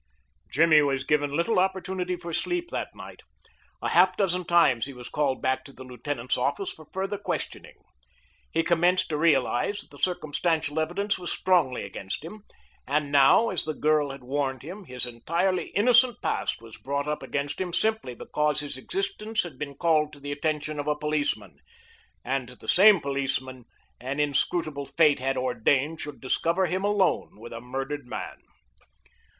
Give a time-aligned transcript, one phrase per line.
[0.51, 3.21] Jimmy was given little opportunity for sleep that night.
[3.83, 7.75] A half dozen times he was called back to the lieutenant's office for further questioning.
[8.51, 12.45] He commenced to realize that the circumstantial evidence was strongly against him,
[12.87, 17.21] and now, as the girl had warned him, his entirely innocent past was brought up
[17.21, 21.59] against him simply because his existence had been called to the attention of a policeman,
[22.25, 23.65] and the same policeman
[23.99, 28.37] an inscrutable Fate had ordained should discover him alone with a murdered man.